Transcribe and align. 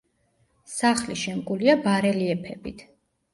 სახლი 0.75 1.17
შემკულია 1.23 1.75
ბარელიეფებით. 1.85 2.83